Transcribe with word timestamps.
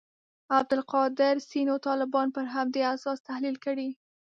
عبدالقادر 0.57 1.35
سینو 1.49 1.75
طالبان 1.87 2.27
پر 2.35 2.45
همدې 2.55 2.81
اساس 2.93 3.17
تحلیل 3.29 3.55
کړي. 3.65 3.89